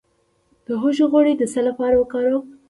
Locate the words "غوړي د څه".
1.11-1.59